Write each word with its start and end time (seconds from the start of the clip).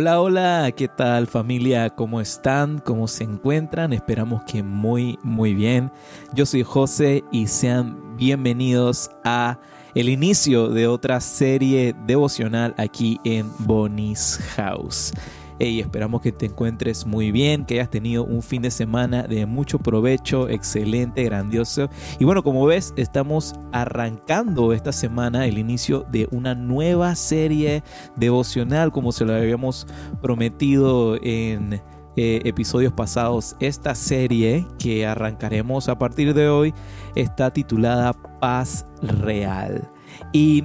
Hola, 0.00 0.20
hola, 0.20 0.72
¿qué 0.76 0.86
tal 0.86 1.26
familia? 1.26 1.90
¿Cómo 1.90 2.20
están? 2.20 2.78
¿Cómo 2.78 3.08
se 3.08 3.24
encuentran? 3.24 3.92
Esperamos 3.92 4.44
que 4.44 4.62
muy, 4.62 5.18
muy 5.24 5.54
bien. 5.54 5.90
Yo 6.32 6.46
soy 6.46 6.62
José 6.62 7.24
y 7.32 7.48
sean 7.48 8.16
bienvenidos 8.16 9.10
a 9.24 9.58
el 9.96 10.08
inicio 10.08 10.68
de 10.68 10.86
otra 10.86 11.20
serie 11.20 11.96
devocional 12.06 12.76
aquí 12.78 13.18
en 13.24 13.50
Bonnie's 13.58 14.38
House. 14.54 15.12
Y 15.58 15.80
esperamos 15.80 16.22
que 16.22 16.30
te 16.30 16.46
encuentres 16.46 17.04
muy 17.04 17.32
bien, 17.32 17.64
que 17.64 17.74
hayas 17.74 17.90
tenido 17.90 18.24
un 18.24 18.42
fin 18.42 18.62
de 18.62 18.70
semana 18.70 19.24
de 19.24 19.44
mucho 19.44 19.80
provecho, 19.80 20.48
excelente, 20.48 21.24
grandioso. 21.24 21.90
Y 22.20 22.24
bueno, 22.24 22.44
como 22.44 22.64
ves, 22.64 22.94
estamos 22.96 23.54
arrancando 23.72 24.72
esta 24.72 24.92
semana 24.92 25.46
el 25.46 25.58
inicio 25.58 26.06
de 26.12 26.28
una 26.30 26.54
nueva 26.54 27.14
serie 27.16 27.82
devocional, 28.16 28.92
como 28.92 29.10
se 29.10 29.24
lo 29.24 29.34
habíamos 29.34 29.86
prometido 30.22 31.16
en 31.22 31.82
eh, 32.16 32.40
episodios 32.44 32.92
pasados. 32.92 33.56
Esta 33.58 33.96
serie 33.96 34.64
que 34.78 35.06
arrancaremos 35.06 35.88
a 35.88 35.98
partir 35.98 36.34
de 36.34 36.48
hoy 36.48 36.72
está 37.16 37.52
titulada 37.52 38.12
Paz 38.40 38.86
Real. 39.02 39.90
Y 40.32 40.64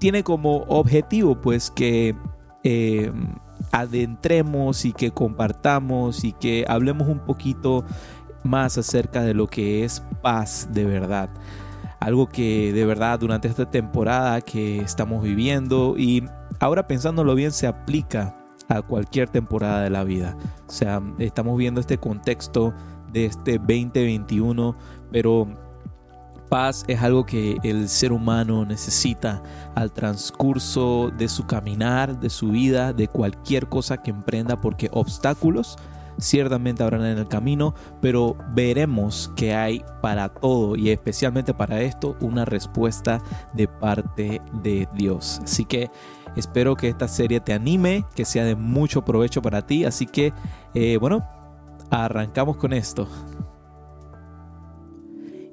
tiene 0.00 0.24
como 0.24 0.64
objetivo 0.68 1.40
pues 1.40 1.70
que... 1.70 2.16
Eh, 2.64 3.12
adentremos 3.72 4.84
y 4.84 4.92
que 4.92 5.10
compartamos 5.10 6.24
y 6.24 6.32
que 6.32 6.64
hablemos 6.68 7.08
un 7.08 7.20
poquito 7.20 7.84
más 8.44 8.78
acerca 8.78 9.22
de 9.22 9.34
lo 9.34 9.46
que 9.46 9.84
es 9.84 10.02
paz 10.20 10.68
de 10.72 10.84
verdad. 10.84 11.30
Algo 12.00 12.28
que 12.28 12.72
de 12.72 12.84
verdad 12.84 13.18
durante 13.18 13.48
esta 13.48 13.70
temporada 13.70 14.40
que 14.40 14.78
estamos 14.78 15.22
viviendo 15.22 15.94
y 15.96 16.24
ahora 16.60 16.86
pensándolo 16.86 17.34
bien 17.34 17.52
se 17.52 17.66
aplica 17.66 18.36
a 18.68 18.82
cualquier 18.82 19.28
temporada 19.28 19.82
de 19.82 19.90
la 19.90 20.04
vida. 20.04 20.36
O 20.68 20.72
sea, 20.72 21.00
estamos 21.18 21.56
viendo 21.56 21.80
este 21.80 21.98
contexto 21.98 22.74
de 23.12 23.26
este 23.26 23.58
2021, 23.58 24.76
pero 25.10 25.46
paz 26.52 26.84
es 26.86 27.00
algo 27.00 27.24
que 27.24 27.56
el 27.62 27.88
ser 27.88 28.12
humano 28.12 28.66
necesita 28.66 29.42
al 29.74 29.90
transcurso 29.90 31.10
de 31.16 31.26
su 31.26 31.46
caminar, 31.46 32.20
de 32.20 32.28
su 32.28 32.50
vida, 32.50 32.92
de 32.92 33.08
cualquier 33.08 33.70
cosa 33.70 33.96
que 33.96 34.10
emprenda, 34.10 34.60
porque 34.60 34.90
obstáculos 34.92 35.78
ciertamente 36.18 36.82
habrán 36.82 37.06
en 37.06 37.16
el 37.16 37.26
camino, 37.26 37.74
pero 38.02 38.36
veremos 38.54 39.32
que 39.34 39.54
hay 39.54 39.82
para 40.02 40.28
todo 40.28 40.76
y 40.76 40.90
especialmente 40.90 41.54
para 41.54 41.80
esto 41.80 42.18
una 42.20 42.44
respuesta 42.44 43.22
de 43.54 43.66
parte 43.66 44.42
de 44.62 44.86
Dios. 44.94 45.40
Así 45.42 45.64
que 45.64 45.90
espero 46.36 46.76
que 46.76 46.88
esta 46.88 47.08
serie 47.08 47.40
te 47.40 47.54
anime, 47.54 48.04
que 48.14 48.26
sea 48.26 48.44
de 48.44 48.56
mucho 48.56 49.06
provecho 49.06 49.40
para 49.40 49.66
ti. 49.66 49.86
Así 49.86 50.04
que, 50.04 50.34
eh, 50.74 50.98
bueno, 50.98 51.26
arrancamos 51.90 52.58
con 52.58 52.74
esto. 52.74 53.08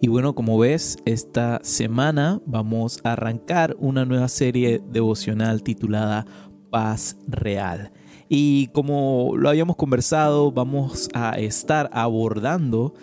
Y 0.02 0.08
bueno, 0.08 0.34
como 0.34 0.58
ves, 0.58 0.98
esta 1.04 1.60
semana 1.62 2.42
vamos 2.46 3.02
a 3.04 3.14
arrancar 3.14 3.76
una 3.80 4.06
nueva 4.06 4.30
serie 4.30 4.82
devocional 4.92 5.62
titulada 5.62 6.26
Paz 6.70 7.18
Real. 7.28 7.92
Y 8.30 8.68
como 8.68 9.34
lo 9.36 9.50
habíamos 9.50 9.76
conversado, 9.76 10.54
vamos 10.54 11.10
a 11.14 11.32
estar 11.38 11.90
abordando 11.92 12.94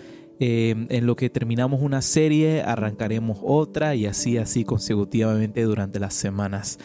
eh, 0.40 0.86
en 0.88 1.06
lo 1.06 1.16
que 1.16 1.28
terminamos 1.28 1.82
una 1.82 2.00
serie, 2.00 2.62
arrancaremos 2.62 3.40
otra 3.42 3.94
y 3.94 4.06
así, 4.06 4.38
así 4.38 4.64
consecutivamente 4.64 5.64
durante 5.64 6.00
las 6.00 6.14
semanas. 6.14 6.78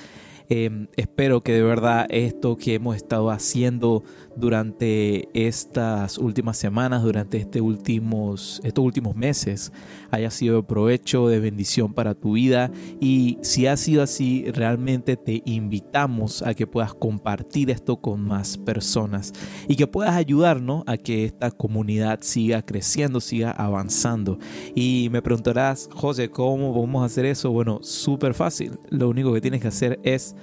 Em, 0.50 0.88
espero 0.97 1.42
que 1.42 1.53
de 1.53 1.64
verdad 1.64 2.06
esto 2.09 2.58
que 2.58 2.75
hemos 2.75 2.95
estado 2.95 3.31
haciendo 3.31 4.03
durante 4.36 5.30
estas 5.34 6.17
últimas 6.17 6.58
semanas, 6.58 7.03
durante 7.03 7.38
este 7.38 7.61
últimos, 7.61 8.62
estos 8.64 8.84
últimos 8.84 9.16
meses, 9.16 9.72
haya 10.09 10.31
sido 10.31 10.57
de 10.57 10.63
provecho, 10.63 11.28
de 11.28 11.40
bendición 11.40 11.94
para 11.94 12.16
tu 12.16 12.34
vida. 12.34 12.72
Y 13.00 13.38
si 13.41 13.68
ha 13.68 13.78
sido 13.78 14.03
así, 14.03 14.46
realmente 14.52 15.18
te 15.18 15.41
invitamos 15.46 16.41
a 16.41 16.53
que 16.53 16.68
puedas 16.68 16.94
compartir 16.94 17.69
esto 17.69 17.97
con 17.97 18.22
más 18.22 18.58
personas 18.58 19.34
y 19.68 19.75
que 19.75 19.88
puedas 19.88 20.16
ayudarnos 20.16 20.84
a 20.88 20.97
que 20.97 21.25
esta 21.25 21.52
comunidad 21.52 22.19
siga 22.22 22.62
creciendo, 22.62 23.19
siga 23.19 23.52
avanzando. 23.52 24.38
Y 24.75 25.09
me 25.12 25.22
preguntarás, 25.22 25.90
José, 25.94 26.29
¿cómo 26.29 26.73
vamos 26.73 27.03
a 27.03 27.06
hacer 27.06 27.25
eso? 27.25 27.52
Bueno, 27.52 27.79
súper 27.81 28.34
fácil. 28.34 28.79
Lo 28.90 29.09
único 29.09 29.34
que 29.34 29.41
tienes 29.41 29.62
que 29.62 29.68
hacer 29.68 30.00
es 30.03 30.35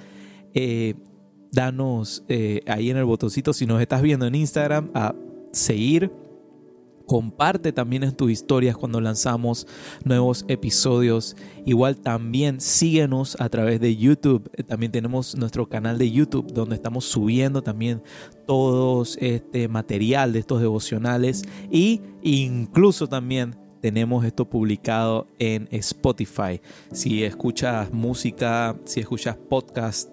eh, 0.53 0.95
danos 1.51 2.23
eh, 2.27 2.61
ahí 2.67 2.89
en 2.89 2.97
el 2.97 3.05
botoncito 3.05 3.53
si 3.53 3.65
nos 3.65 3.81
estás 3.81 4.01
viendo 4.01 4.25
en 4.25 4.35
Instagram 4.35 4.89
a 4.93 5.15
seguir. 5.51 6.11
Comparte 7.05 7.71
también 7.71 8.03
en 8.03 8.11
tus 8.11 8.29
historias 8.29 8.77
cuando 8.77 9.01
lanzamos 9.01 9.65
nuevos 10.03 10.45
episodios. 10.47 11.35
Igual 11.65 11.97
también 11.97 12.61
síguenos 12.61 13.35
a 13.39 13.49
través 13.49 13.79
de 13.79 13.95
YouTube. 13.95 14.47
Eh, 14.53 14.61
también 14.61 14.91
tenemos 14.91 15.35
nuestro 15.35 15.67
canal 15.67 15.97
de 15.97 16.11
YouTube 16.11 16.53
donde 16.53 16.75
estamos 16.75 17.05
subiendo 17.05 17.63
también 17.63 18.03
todo 18.45 19.03
este 19.17 19.67
material 19.67 20.33
de 20.33 20.39
estos 20.39 20.61
devocionales. 20.61 21.41
Y 21.71 21.99
incluso 22.21 23.07
también 23.07 23.55
tenemos 23.81 24.23
esto 24.23 24.47
publicado 24.47 25.25
en 25.39 25.67
Spotify. 25.71 26.61
Si 26.91 27.23
escuchas 27.23 27.91
música, 27.91 28.77
si 28.85 28.99
escuchas 28.99 29.35
podcast, 29.35 30.11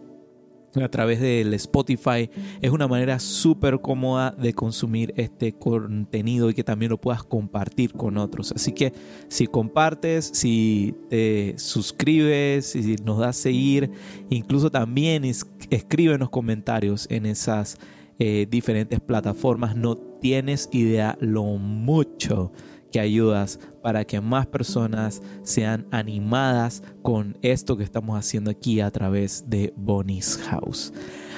a 0.85 0.91
través 0.91 1.21
del 1.21 1.55
Spotify. 1.55 2.31
Es 2.61 2.71
una 2.71 2.89
manera 2.89 3.19
súper 3.19 3.81
cómoda 3.81 4.31
de 4.33 4.53
consumir 4.53 5.13
este 5.17 5.53
contenido 5.53 6.51
y 6.51 6.55
que 6.55 6.65
también 6.65 6.91
lo 6.91 7.01
puedas 7.01 7.23
compartir 7.23 7.93
con 7.93 8.17
otros. 8.19 8.53
Así 8.53 8.73
que 8.73 8.93
si 9.29 9.47
compartes, 9.47 10.31
si 10.33 10.95
te 11.09 11.55
suscribes, 11.59 12.67
si 12.67 12.97
nos 13.05 13.19
das 13.19 13.37
seguir, 13.37 13.91
incluso 14.31 14.71
también 14.71 15.25
escribe 15.25 16.15
en 16.15 16.21
los 16.21 16.31
comentarios 16.31 17.07
en 17.11 17.27
esas 17.27 17.79
eh, 18.19 18.47
diferentes 18.51 19.01
plataformas. 19.01 19.77
No 19.77 19.97
tienes 19.97 20.69
idea 20.73 21.17
lo 21.21 21.45
mucho 21.45 22.53
ayudas 22.99 23.59
para 23.83 24.05
que 24.05 24.21
más 24.21 24.47
personas 24.47 25.23
sean 25.43 25.87
animadas 25.91 26.83
con 27.03 27.37
esto 27.43 27.77
que 27.77 27.85
estamos 27.85 28.19
haciendo 28.19 28.51
aquí 28.51 28.81
a 28.81 28.91
través 28.91 29.49
de 29.49 29.73
Bonnie's 29.77 30.39
House. 30.49 30.93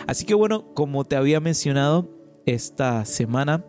Así 0.07 0.25
que 0.25 0.35
bueno, 0.35 0.73
como 0.75 1.05
te 1.05 1.17
había 1.17 1.41
mencionado, 1.41 2.09
esta 2.47 3.05
semana 3.05 3.65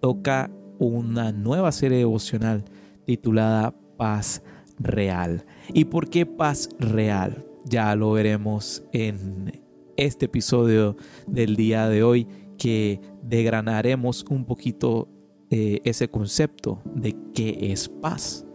toca 0.00 0.50
una 0.78 1.32
nueva 1.32 1.72
serie 1.72 1.98
devocional 1.98 2.64
titulada 3.06 3.74
Paz 3.96 4.42
Real. 4.78 5.44
¿Y 5.72 5.84
por 5.86 6.10
qué 6.10 6.26
paz 6.26 6.68
real? 6.78 7.46
Ya 7.64 7.94
lo 7.94 8.12
veremos 8.12 8.82
en 8.92 9.62
este 9.96 10.26
episodio 10.26 10.96
del 11.26 11.56
día 11.56 11.88
de 11.88 12.02
hoy 12.02 12.26
que 12.58 13.00
degranaremos 13.22 14.24
un 14.28 14.44
poquito 14.44 15.08
eh, 15.54 15.82
ese 15.84 16.08
concepto 16.08 16.80
de 16.94 17.14
qué 17.34 17.72
es 17.72 17.86
paz. 17.86 18.46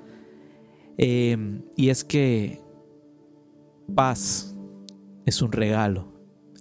Em, 0.98 1.62
y 1.76 1.90
es 1.90 2.04
que 2.04 2.60
paz 3.94 4.56
es 5.24 5.44
un 5.44 5.52
regalo, 5.52 6.08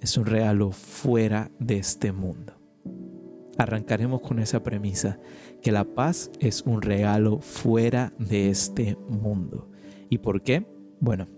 es 0.03 0.19
un 0.19 0.27
regalo 0.27 0.73
fuera 0.73 1.51
de 1.59 1.79
este 1.79 2.13
mundo. 2.13 2.53
Arrancaremos 3.57 4.21
con 4.21 4.39
esa 4.39 4.63
premisa, 4.63 5.19
que 5.63 5.73
la 5.73 5.85
paz 5.85 6.31
es 6.39 6.61
un 6.67 6.83
regalo 6.83 7.39
fuera 7.41 8.13
de 8.19 8.51
este 8.51 8.99
mundo. 9.09 9.71
¿Y 10.11 10.19
por 10.19 10.43
qué? 10.43 10.67
Bueno, 11.01 11.29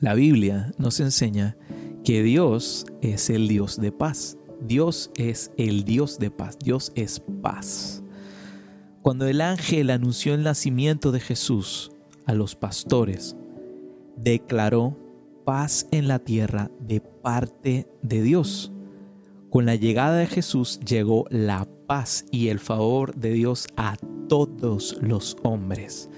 la 0.00 0.12
Biblia 0.12 0.72
nos 0.76 1.00
enseña 1.00 1.56
que 2.04 2.22
Dios 2.22 2.84
es 3.00 3.30
el 3.30 3.48
Dios 3.48 3.80
de 3.80 3.92
paz. 3.92 4.36
Dios 4.60 5.10
es 5.16 5.50
el 5.56 5.84
Dios 5.84 6.18
de 6.18 6.30
paz, 6.30 6.58
Dios 6.58 6.92
es 6.94 7.20
paz. 7.42 8.03
Cuando 9.04 9.26
el 9.26 9.42
ángel 9.42 9.90
anunció 9.90 10.32
el 10.32 10.44
nacimiento 10.44 11.12
de 11.12 11.20
Jesús 11.20 11.92
a 12.24 12.32
los 12.32 12.56
pastores, 12.56 13.36
declaró 14.16 14.96
paz 15.44 15.86
en 15.90 16.08
la 16.08 16.20
tierra 16.20 16.70
de 16.80 17.02
parte 17.02 17.86
de 18.00 18.22
Dios. 18.22 18.72
Con 19.50 19.66
la 19.66 19.74
llegada 19.74 20.16
de 20.16 20.26
Jesús 20.26 20.80
llegó 20.80 21.26
la 21.28 21.68
paz 21.86 22.24
y 22.30 22.48
el 22.48 22.58
favor 22.60 23.14
de 23.14 23.32
Dios 23.32 23.66
a 23.76 23.98
todos 24.26 24.96
los 25.02 25.36
hombres. 25.42 26.08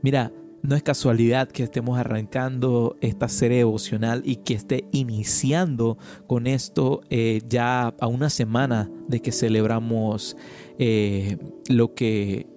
Mira, 0.00 0.30
no 0.66 0.74
es 0.74 0.82
casualidad 0.82 1.48
que 1.48 1.62
estemos 1.62 1.98
arrancando 1.98 2.96
esta 3.00 3.28
serie 3.28 3.58
devocional 3.58 4.22
y 4.24 4.36
que 4.36 4.54
esté 4.54 4.88
iniciando 4.90 5.96
con 6.26 6.46
esto 6.46 7.02
eh, 7.08 7.40
ya 7.48 7.94
a 8.00 8.06
una 8.08 8.30
semana 8.30 8.90
de 9.08 9.20
que 9.20 9.30
celebramos 9.30 10.36
eh, 10.78 11.38
lo 11.68 11.94
que 11.94 12.48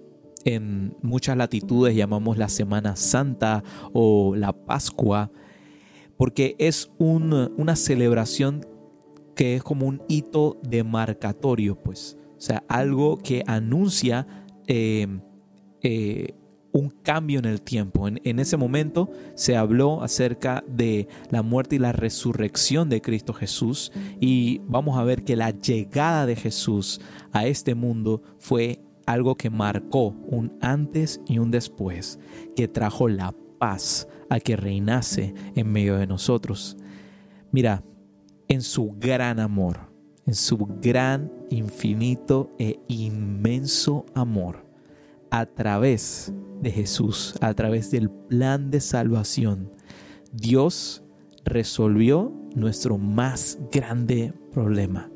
en 0.44 0.96
muchas 1.02 1.36
latitudes 1.36 1.94
llamamos 1.94 2.36
la 2.36 2.48
Semana 2.48 2.96
Santa 2.96 3.62
o 3.92 4.34
la 4.34 4.52
Pascua, 4.52 5.30
porque 6.16 6.56
es 6.58 6.90
una 6.98 7.76
celebración 7.76 8.66
que 9.36 9.56
es 9.56 9.62
como 9.62 9.86
un 9.86 10.02
hito 10.08 10.58
demarcatorio, 10.62 11.76
pues. 11.76 12.16
O 12.36 12.40
sea, 12.40 12.64
algo 12.68 13.18
que 13.18 13.42
anuncia 13.46 14.26
eh, 14.66 15.06
un 16.72 16.90
cambio 16.90 17.38
en 17.38 17.44
el 17.46 17.62
tiempo. 17.62 18.06
En, 18.08 18.38
ese 18.38 18.56
momento 18.56 19.10
se 19.34 19.56
habló 19.56 20.02
acerca 20.02 20.64
de 20.66 21.08
la 21.30 21.42
muerte 21.42 21.76
y 21.76 21.78
la 21.78 21.92
resurrección 21.92 22.88
de 22.88 23.00
Cristo 23.00 23.32
Jesús 23.32 23.92
y 24.20 24.60
vamos 24.66 24.98
a 24.98 25.04
ver 25.04 25.24
que 25.24 25.36
la 25.36 25.50
llegada 25.50 26.26
de 26.26 26.36
Jesús 26.36 27.00
a 27.32 27.46
este 27.46 27.74
mundo 27.74 28.22
fue 28.38 28.80
algo 29.06 29.36
que 29.36 29.50
marcó 29.50 30.14
un 30.26 30.56
antes 30.60 31.20
y 31.26 31.38
un 31.38 31.50
después, 31.50 32.18
que 32.54 32.68
trajo 32.68 33.08
la 33.08 33.34
paz 33.58 34.06
a 34.28 34.38
que 34.38 34.56
reinase 34.56 35.34
en 35.56 35.72
medio 35.72 35.96
de 35.96 36.06
nosotros. 36.06 36.76
Mira, 37.50 37.82
en 38.48 38.62
su 38.62 38.94
gran 38.98 39.40
amor, 39.40 39.92
en 40.26 40.34
su 40.34 40.56
gran, 40.80 41.32
infinito 41.50 42.54
e 42.58 42.78
inmenso 42.86 44.06
amor, 44.14 44.69
a 45.30 45.46
través 45.46 46.32
de 46.60 46.70
Jesús, 46.70 47.34
a 47.40 47.54
través 47.54 47.90
del 47.90 48.10
plan 48.10 48.70
de 48.70 48.80
salvación, 48.80 49.72
Dios 50.32 51.02
resolvió 51.44 52.32
nuestro 52.54 52.98
más 52.98 53.58
grande 53.70 54.32
problema. 54.52 55.10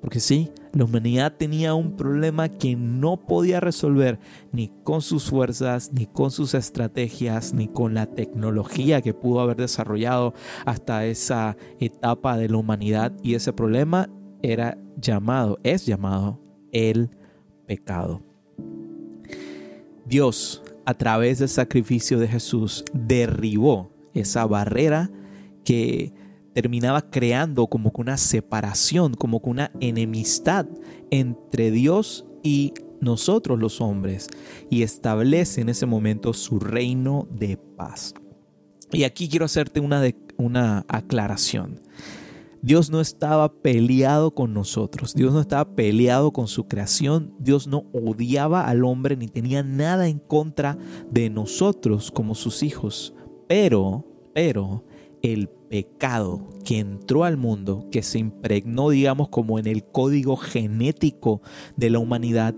Porque 0.00 0.20
sí, 0.20 0.50
la 0.72 0.84
humanidad 0.84 1.34
tenía 1.36 1.74
un 1.74 1.94
problema 1.94 2.48
que 2.48 2.74
no 2.74 3.18
podía 3.18 3.60
resolver 3.60 4.18
ni 4.50 4.68
con 4.82 5.02
sus 5.02 5.28
fuerzas, 5.28 5.92
ni 5.92 6.06
con 6.06 6.30
sus 6.30 6.54
estrategias, 6.54 7.52
ni 7.52 7.68
con 7.68 7.92
la 7.92 8.06
tecnología 8.06 9.02
que 9.02 9.12
pudo 9.12 9.40
haber 9.40 9.56
desarrollado 9.56 10.32
hasta 10.64 11.04
esa 11.04 11.56
etapa 11.80 12.38
de 12.38 12.48
la 12.48 12.56
humanidad. 12.56 13.12
Y 13.22 13.34
ese 13.34 13.52
problema 13.52 14.08
era 14.42 14.78
llamado, 14.96 15.58
es 15.64 15.84
llamado 15.84 16.40
el 16.72 17.10
pecado. 17.66 18.29
Dios, 20.10 20.60
a 20.86 20.94
través 20.94 21.38
del 21.38 21.48
sacrificio 21.48 22.18
de 22.18 22.26
Jesús, 22.26 22.84
derribó 22.92 23.92
esa 24.12 24.44
barrera 24.44 25.08
que 25.64 26.12
terminaba 26.52 27.10
creando 27.10 27.68
como 27.68 27.92
que 27.92 28.00
una 28.00 28.16
separación, 28.16 29.14
como 29.14 29.40
que 29.40 29.50
una 29.50 29.70
enemistad 29.78 30.66
entre 31.12 31.70
Dios 31.70 32.26
y 32.42 32.74
nosotros 33.00 33.56
los 33.60 33.80
hombres 33.80 34.26
y 34.68 34.82
establece 34.82 35.60
en 35.60 35.68
ese 35.68 35.86
momento 35.86 36.32
su 36.32 36.58
reino 36.58 37.28
de 37.30 37.56
paz. 37.56 38.12
Y 38.90 39.04
aquí 39.04 39.28
quiero 39.28 39.44
hacerte 39.44 39.78
una, 39.78 40.02
una 40.36 40.84
aclaración. 40.88 41.80
Dios 42.62 42.90
no 42.90 43.00
estaba 43.00 43.52
peleado 43.52 44.34
con 44.34 44.52
nosotros, 44.52 45.14
Dios 45.14 45.32
no 45.32 45.40
estaba 45.40 45.74
peleado 45.74 46.32
con 46.32 46.46
su 46.46 46.68
creación, 46.68 47.34
Dios 47.38 47.66
no 47.66 47.86
odiaba 47.92 48.68
al 48.68 48.84
hombre 48.84 49.16
ni 49.16 49.28
tenía 49.28 49.62
nada 49.62 50.08
en 50.08 50.18
contra 50.18 50.76
de 51.10 51.30
nosotros 51.30 52.10
como 52.10 52.34
sus 52.34 52.62
hijos. 52.62 53.14
Pero, 53.48 54.04
pero, 54.34 54.84
el 55.22 55.48
pecado 55.48 56.48
que 56.64 56.78
entró 56.78 57.24
al 57.24 57.36
mundo, 57.36 57.86
que 57.90 58.02
se 58.02 58.18
impregnó, 58.18 58.90
digamos, 58.90 59.28
como 59.28 59.58
en 59.58 59.66
el 59.66 59.84
código 59.84 60.36
genético 60.36 61.42
de 61.76 61.90
la 61.90 61.98
humanidad, 61.98 62.54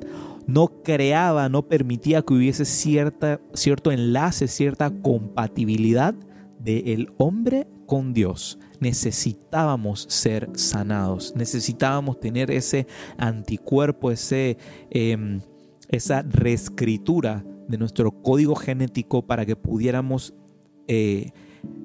no 0.47 0.83
creaba, 0.83 1.49
no 1.49 1.69
permitía 1.69 2.23
que 2.23 2.35
hubiese 2.35 2.65
cierta, 2.65 3.41
cierto 3.55 3.93
enlace, 3.93 4.49
cierta 4.49 4.91
compatibilidad 4.91 6.15
del 6.59 7.13
hombre 7.19 7.69
con 7.87 8.13
Dios. 8.13 8.59
Necesitábamos 8.83 10.07
ser 10.09 10.51
sanados, 10.55 11.35
necesitábamos 11.37 12.19
tener 12.19 12.51
ese 12.51 12.89
anticuerpo, 13.17 14.11
ese, 14.11 14.57
em, 14.91 15.41
esa 15.89 16.23
reescritura 16.23 17.45
de 17.69 17.79
nuestro 17.79 18.11
código 18.11 18.57
genético 18.57 19.23
para 19.25 19.47
que 19.47 19.55
pudiéramos 19.55 20.35
eh, 20.89 21.31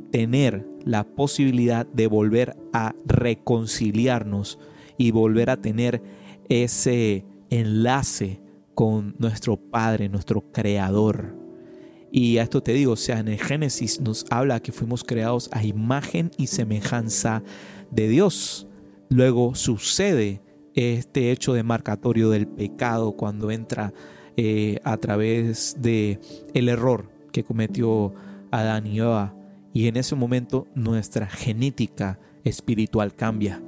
tener 0.10 0.68
la 0.86 1.04
posibilidad 1.04 1.86
de 1.86 2.08
volver 2.08 2.58
a 2.74 2.96
reconciliarnos 3.06 4.58
y 4.98 5.12
volver 5.12 5.52
a 5.52 5.58
tener 5.58 6.02
ese 6.50 7.26
enlace 7.52 8.42
con 8.74 9.16
nuestro 9.20 9.58
Padre, 9.58 10.10
nuestro 10.10 10.52
Creador. 10.52 11.47
Y 12.20 12.40
a 12.40 12.42
esto 12.42 12.64
te 12.64 12.74
digo, 12.74 12.94
o 12.94 12.96
sea, 12.96 13.20
en 13.20 13.28
el 13.28 13.38
Génesis 13.38 14.02
nos 14.02 14.26
habla 14.32 14.60
que 14.60 14.72
fuimos 14.72 15.04
creados 15.04 15.52
a 15.54 15.64
imagen 15.64 16.32
y 16.36 16.48
semejanza 16.48 17.44
de 17.92 18.10
Dios. 18.10 18.66
Luego 19.08 19.54
sucede 19.54 20.42
este 20.74 21.30
hecho 21.30 21.54
de 21.54 21.62
marcatorio 21.62 22.32
del 22.32 22.48
pecado 22.48 23.12
cuando 23.12 23.52
entra 23.52 23.94
eh, 24.36 24.80
a 24.84 24.98
través 24.98 25.76
de 25.80 26.20
el 26.56 26.70
error 26.70 27.12
que 27.32 27.44
cometió 27.44 28.16
Adán 28.50 28.88
y 28.88 28.98
Eva 28.98 29.36
y 29.72 29.88
en 29.88 29.96
ese 29.96 30.16
momento 30.16 30.66
nuestra 30.74 31.28
genética 31.28 32.20
espiritual 32.44 33.14
cambia. 33.14 33.62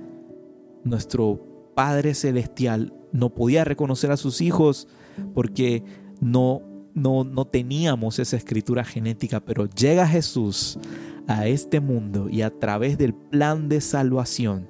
Nuestro 0.83 1.71
Padre 1.75 2.15
Celestial 2.15 2.93
no 3.11 3.29
podía 3.29 3.63
reconocer 3.63 4.09
a 4.09 4.17
sus 4.17 4.41
hijos 4.41 4.87
porque 5.35 5.83
no, 6.19 6.63
no, 6.93 7.23
no 7.23 7.45
teníamos 7.45 8.19
esa 8.19 8.37
escritura 8.37 8.83
genética, 8.83 9.39
pero 9.39 9.67
llega 9.67 10.07
Jesús 10.07 10.79
a 11.27 11.47
este 11.47 11.79
mundo 11.79 12.27
y 12.29 12.41
a 12.41 12.49
través 12.49 12.97
del 12.97 13.13
plan 13.13 13.69
de 13.69 13.81
salvación, 13.81 14.69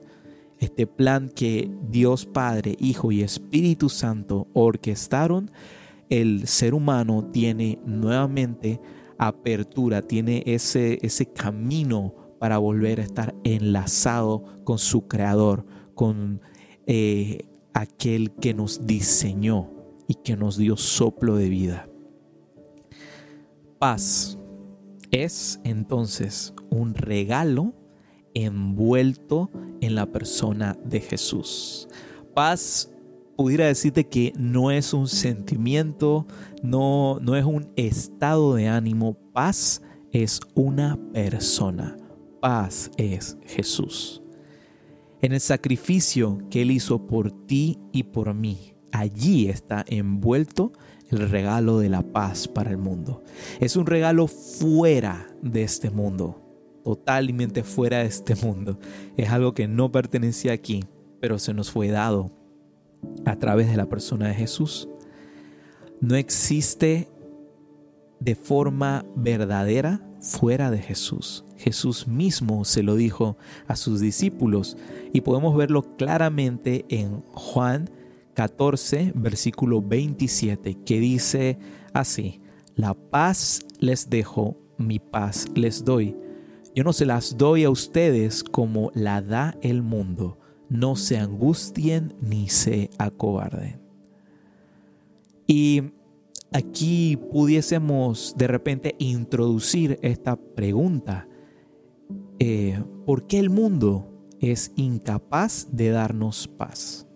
este 0.59 0.87
plan 0.87 1.29
que 1.29 1.71
Dios 1.89 2.25
Padre, 2.25 2.75
Hijo 2.79 3.11
y 3.11 3.21
Espíritu 3.21 3.87
Santo 3.87 4.47
orquestaron, 4.53 5.51
el 6.09 6.47
ser 6.47 6.73
humano 6.73 7.29
tiene 7.31 7.79
nuevamente 7.85 8.81
apertura, 9.17 10.01
tiene 10.01 10.43
ese, 10.45 10.99
ese 11.01 11.31
camino 11.31 12.13
para 12.39 12.57
volver 12.57 12.99
a 12.99 13.03
estar 13.03 13.35
enlazado 13.43 14.43
con 14.63 14.79
su 14.79 15.07
creador, 15.07 15.65
con 15.93 16.41
eh, 16.87 17.49
aquel 17.73 18.31
que 18.31 18.53
nos 18.53 18.87
diseñó 18.87 19.69
y 20.07 20.15
que 20.15 20.35
nos 20.35 20.57
dio 20.57 20.75
soplo 20.77 21.35
de 21.35 21.49
vida. 21.49 21.88
Paz 23.79 24.37
es 25.09 25.61
entonces 25.63 26.53
un 26.69 26.93
regalo 26.93 27.73
envuelto 28.33 29.49
en 29.79 29.95
la 29.95 30.05
persona 30.05 30.77
de 30.83 30.99
Jesús. 30.99 31.87
Paz 32.35 32.91
pudiera 33.37 33.67
decirte 33.67 34.05
que 34.05 34.33
no 34.37 34.69
es 34.69 34.93
un 34.93 35.07
sentimiento, 35.07 36.27
no, 36.61 37.19
no 37.21 37.37
es 37.37 37.45
un 37.45 37.71
estado 37.77 38.55
de 38.55 38.67
ánimo. 38.67 39.13
Paz 39.31 39.81
es 40.11 40.41
una 40.55 40.99
persona. 41.13 41.95
Paz 42.41 42.91
es 42.97 43.37
Jesús. 43.45 44.21
En 45.21 45.31
el 45.31 45.39
sacrificio 45.39 46.37
que 46.49 46.63
Él 46.63 46.71
hizo 46.71 47.07
por 47.07 47.31
ti 47.45 47.79
y 47.93 48.03
por 48.03 48.33
mí, 48.33 48.73
allí 48.91 49.47
está 49.47 49.85
envuelto 49.87 50.73
el 51.09 51.29
regalo 51.29 51.79
de 51.79 51.89
la 51.89 52.01
paz 52.01 52.47
para 52.47 52.71
el 52.71 52.77
mundo. 52.77 53.23
Es 53.59 53.75
un 53.75 53.85
regalo 53.85 54.27
fuera 54.27 55.27
de 55.41 55.63
este 55.63 55.89
mundo, 55.89 56.41
totalmente 56.83 57.63
fuera 57.63 57.99
de 57.99 58.05
este 58.05 58.35
mundo. 58.35 58.79
Es 59.17 59.29
algo 59.29 59.53
que 59.53 59.67
no 59.67 59.91
pertenece 59.91 60.51
aquí, 60.51 60.85
pero 61.19 61.39
se 61.39 61.53
nos 61.53 61.71
fue 61.71 61.89
dado 61.89 62.31
a 63.25 63.35
través 63.37 63.69
de 63.69 63.77
la 63.77 63.87
persona 63.87 64.27
de 64.27 64.35
Jesús. 64.35 64.89
No 66.01 66.15
existe 66.15 67.09
de 68.19 68.35
forma 68.35 69.05
verdadera 69.15 70.01
fuera 70.21 70.69
de 70.71 70.79
Jesús. 70.79 71.45
Jesús 71.57 72.07
mismo 72.07 72.63
se 72.65 72.83
lo 72.83 72.95
dijo 72.95 73.37
a 73.67 73.75
sus 73.75 73.99
discípulos 73.99 74.77
y 75.13 75.21
podemos 75.21 75.55
verlo 75.55 75.95
claramente 75.97 76.85
en 76.89 77.21
Juan 77.31 77.89
14, 78.33 79.13
versículo 79.15 79.81
27, 79.81 80.77
que 80.85 80.99
dice 80.99 81.57
así, 81.93 82.41
la 82.75 82.93
paz 82.93 83.61
les 83.79 84.09
dejo, 84.09 84.57
mi 84.77 84.99
paz 84.99 85.47
les 85.55 85.83
doy. 85.83 86.15
Yo 86.75 86.83
no 86.83 86.93
se 86.93 87.05
las 87.05 87.37
doy 87.37 87.63
a 87.63 87.69
ustedes 87.69 88.43
como 88.43 88.91
la 88.93 89.21
da 89.21 89.57
el 89.61 89.81
mundo 89.81 90.39
no 90.69 90.95
se 90.95 91.17
angustien 91.17 92.13
ni 92.21 92.47
se 92.47 92.89
acobarden. 92.97 93.81
Y 95.47 95.81
aquí 96.53 97.17
pudiésemos 97.31 98.35
de 98.37 98.47
repente 98.47 98.95
introducir 98.99 99.99
esta 100.03 100.35
pregunta. 100.35 101.27
Eh, 102.37 102.81
¿Por 103.05 103.25
qué 103.25 103.39
el 103.39 103.49
mundo 103.49 104.07
es 104.39 104.71
incapaz 104.75 105.67
de 105.71 105.89
darnos 105.89 106.47
paz? 106.47 107.07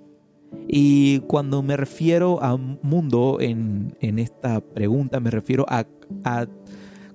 Y 0.67 1.19
cuando 1.21 1.61
me 1.61 1.77
refiero 1.77 2.41
a 2.41 2.57
mundo 2.57 3.37
en, 3.39 3.95
esta 3.99 4.59
pregunta, 4.59 5.19
me 5.19 5.29
refiero 5.29 5.65
a, 5.67 5.85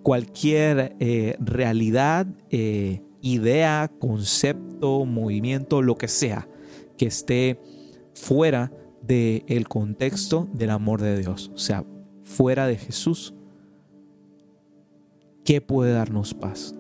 cualquier 0.03 0.97
eh, 1.01 1.37
realidad 1.41 2.27
eh, 2.51 3.03
idea, 3.21 3.91
concepto, 3.99 5.05
movimiento, 5.05 5.83
lo 5.83 5.97
que 5.97 6.09
sea, 6.09 6.49
que 6.97 7.07
esté 7.07 7.61
fuera 8.15 8.73
del 9.03 9.69
contexto 9.69 10.49
del 10.53 10.71
amor 10.71 11.01
de 11.01 11.19
Dios, 11.19 11.51
o 11.55 11.59
sea, 11.59 11.85
fuera 12.23 12.67
de 12.67 12.77
Jesús. 12.77 13.35
¿Qué 15.45 15.61
puede 15.61 15.93
darnos 15.93 16.35
paz? 16.35 16.75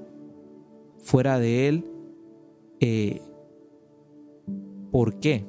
Fuera 0.98 1.38
de 1.38 1.68
Él, 1.68 1.84
eh, 2.80 3.20
¿por 4.90 5.18
qué 5.20 5.44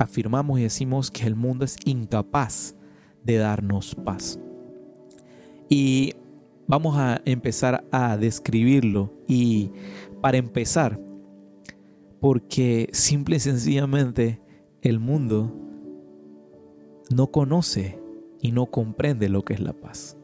afirmamos 0.00 0.58
y 0.58 0.64
decimos 0.64 1.10
que 1.10 1.26
el 1.26 1.36
mundo 1.36 1.64
es 1.64 1.76
incapaz 1.84 2.74
de 3.22 3.36
darnos 3.36 3.94
paz? 3.94 4.40
Y 5.68 6.14
vamos 6.66 6.96
a 6.96 7.20
empezar 7.24 7.84
a 7.92 8.16
describirlo 8.16 9.12
y 9.28 9.70
para 10.20 10.38
empezar, 10.38 11.00
porque 12.20 12.88
simple 12.92 13.36
y 13.36 13.40
sencillamente 13.40 14.40
el 14.82 14.98
mundo 14.98 15.54
no 17.14 17.28
conoce 17.28 17.98
y 18.40 18.52
no 18.52 18.66
comprende 18.66 19.28
lo 19.28 19.44
que 19.44 19.54
es 19.54 19.60
la 19.60 19.72
paz. 19.72 20.16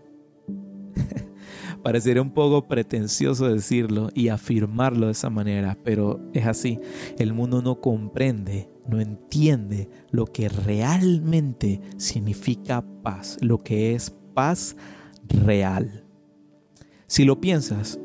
Parecería 1.87 2.21
un 2.21 2.33
poco 2.33 2.67
pretencioso 2.67 3.49
decirlo 3.49 4.09
y 4.13 4.27
afirmarlo 4.27 5.07
de 5.07 5.13
esa 5.13 5.31
manera, 5.31 5.79
pero 5.85 6.19
es 6.35 6.45
así. 6.45 6.81
El 7.17 7.33
mundo 7.33 7.63
no 7.63 7.81
comprende, 7.81 8.69
no 8.89 9.01
entiende 9.01 9.89
lo 10.11 10.27
que 10.27 10.49
realmente 10.49 11.81
significa 11.97 12.85
paz, 13.05 13.39
lo 13.41 13.59
que 13.59 13.95
es 13.95 14.13
paz 14.35 14.77
real. 15.29 16.05
Si 17.07 17.25
lo 17.25 17.41
piensas, 17.41 18.01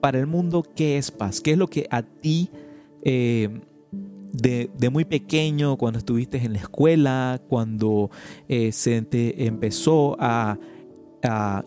para 0.00 0.18
el 0.18 0.26
mundo, 0.26 0.64
¿qué 0.74 0.98
es 0.98 1.12
paz? 1.12 1.40
¿Qué 1.40 1.52
es 1.52 1.58
lo 1.58 1.68
que 1.68 1.86
a 1.92 2.02
ti 2.02 2.50
eh, 3.02 3.60
de, 4.32 4.90
muy 4.90 5.04
pequeño, 5.04 5.76
cuando 5.76 6.00
estuviste 6.00 6.38
en 6.38 6.54
la 6.54 6.58
escuela, 6.58 7.40
cuando 7.48 8.10
eh, 8.48 8.72
se 8.72 9.00
te 9.02 9.46
empezó 9.46 10.16
a, 10.18 10.58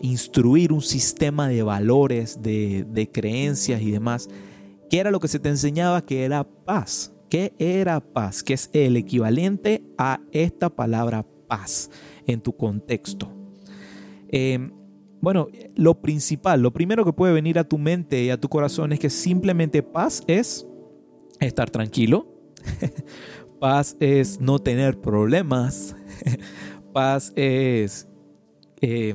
instruir 0.00 0.72
un 0.72 0.82
sistema 0.82 1.48
de 1.48 1.62
valores, 1.62 2.40
de, 2.42 2.84
de 2.88 3.10
creencias 3.10 3.82
y 3.82 3.90
demás, 3.90 4.28
¿qué 4.90 4.98
era 4.98 5.10
lo 5.10 5.20
que 5.20 5.28
se 5.28 5.38
te 5.38 5.48
enseñaba 5.48 6.04
que 6.04 6.24
era 6.24 6.44
paz? 6.44 7.12
¿Qué 7.28 7.54
era 7.58 8.00
paz? 8.00 8.42
Que 8.42 8.54
es 8.54 8.68
el 8.72 8.96
equivalente 8.96 9.82
a 9.96 10.20
esta 10.32 10.68
palabra 10.68 11.24
paz 11.48 11.90
en 12.26 12.40
tu 12.40 12.56
contexto. 12.56 13.32
Eh, 14.28 14.70
bueno, 15.20 15.48
lo 15.76 16.00
principal, 16.00 16.60
lo 16.60 16.72
primero 16.72 17.04
que 17.04 17.12
puede 17.12 17.32
venir 17.32 17.58
a 17.58 17.64
tu 17.64 17.78
mente 17.78 18.22
y 18.24 18.30
a 18.30 18.40
tu 18.40 18.48
corazón 18.48 18.92
es 18.92 18.98
que 18.98 19.08
simplemente 19.08 19.82
paz 19.82 20.22
es 20.26 20.66
estar 21.40 21.70
tranquilo. 21.70 22.26
paz 23.60 23.96
es 24.00 24.40
no 24.40 24.58
tener 24.58 25.00
problemas. 25.00 25.94
paz 26.92 27.32
es 27.36 28.08
eh, 28.80 29.14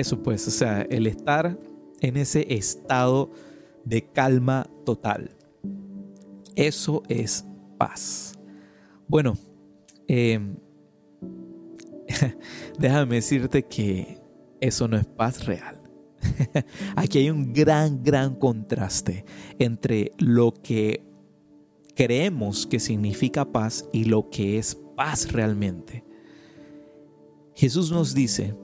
eso 0.00 0.22
pues, 0.22 0.46
o 0.46 0.50
sea, 0.50 0.82
el 0.82 1.06
estar 1.06 1.58
en 2.00 2.16
ese 2.18 2.54
estado 2.54 3.30
de 3.82 4.02
calma 4.02 4.68
total. 4.84 5.30
Eso 6.54 7.02
es 7.08 7.46
paz. 7.78 8.34
Bueno, 9.08 9.38
em, 10.06 10.56
déjame 12.78 13.16
decirte 13.16 13.62
que 13.62 14.20
eso 14.60 14.86
no 14.86 14.98
es 14.98 15.06
paz 15.06 15.46
real. 15.46 15.80
Aquí 16.96 17.18
hay 17.18 17.30
un 17.30 17.54
gran, 17.54 18.02
gran 18.02 18.34
contraste 18.34 19.24
entre 19.58 20.12
lo 20.18 20.52
que 20.52 21.06
creemos 21.94 22.66
que 22.66 22.80
significa 22.80 23.50
paz 23.50 23.88
y 23.94 24.04
lo 24.04 24.28
que 24.28 24.58
es 24.58 24.74
paz 24.94 25.32
realmente. 25.32 26.04
Jesús 27.54 27.90
nos 27.90 28.12
dice 28.12 28.54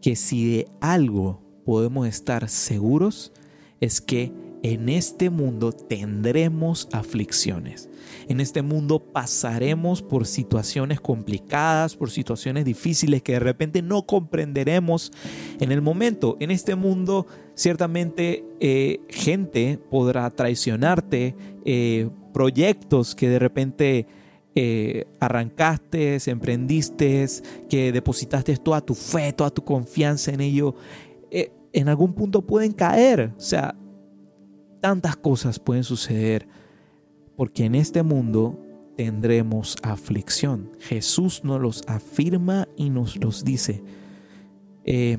que 0.00 0.16
si 0.16 0.50
de 0.50 0.68
algo 0.80 1.42
podemos 1.64 2.06
estar 2.06 2.48
seguros 2.48 3.32
es 3.80 4.00
que 4.00 4.32
en 4.62 4.88
este 4.88 5.30
mundo 5.30 5.72
tendremos 5.72 6.88
aflicciones. 6.92 7.88
En 8.28 8.40
este 8.40 8.60
mundo 8.60 8.98
pasaremos 8.98 10.02
por 10.02 10.26
situaciones 10.26 11.00
complicadas, 11.00 11.96
por 11.96 12.10
situaciones 12.10 12.64
difíciles 12.64 13.22
que 13.22 13.32
de 13.32 13.40
repente 13.40 13.80
no 13.80 14.02
comprenderemos 14.02 15.12
en 15.60 15.72
el 15.72 15.80
momento. 15.80 16.36
En 16.40 16.50
este 16.50 16.74
mundo 16.74 17.26
ciertamente 17.54 18.44
eh, 18.60 19.00
gente 19.08 19.78
podrá 19.90 20.28
traicionarte, 20.30 21.34
eh, 21.64 22.10
proyectos 22.32 23.14
que 23.14 23.28
de 23.28 23.38
repente 23.38 24.06
eh, 24.54 25.06
arrancaste, 25.20 26.18
emprendiste, 26.26 27.26
que 27.68 27.92
depositaste 27.92 28.56
toda 28.56 28.80
tu 28.80 28.94
fe, 28.94 29.32
toda 29.32 29.50
tu 29.50 29.64
confianza 29.64 30.32
en 30.32 30.40
ello, 30.40 30.74
en 31.72 31.88
algún 31.88 32.14
punto 32.14 32.42
pueden 32.42 32.72
caer. 32.72 33.32
O 33.36 33.40
sea, 33.40 33.76
tantas 34.80 35.16
cosas 35.16 35.58
pueden 35.58 35.84
suceder 35.84 36.48
porque 37.36 37.64
en 37.64 37.74
este 37.74 38.02
mundo 38.02 38.58
tendremos 38.96 39.76
aflicción. 39.82 40.72
Jesús 40.80 41.42
nos 41.44 41.60
los 41.60 41.82
afirma 41.86 42.68
y 42.76 42.90
nos 42.90 43.16
los 43.16 43.44
dice. 43.44 43.82
Eh, 44.84 45.18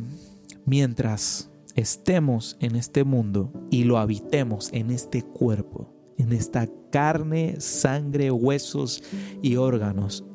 mientras 0.66 1.50
estemos 1.76 2.58
en 2.60 2.76
este 2.76 3.04
mundo 3.04 3.52
y 3.72 3.86
lo 3.86 3.98
habitemos 3.98 4.70
en 4.74 4.92
este 4.92 5.24
cuerpo, 5.24 5.92
en 6.18 6.34
esta 6.34 6.68
carne, 6.91 7.56
sangre, 7.60 8.32
huesos 8.32 9.03
y 9.41 9.56
órganos, 9.56 10.25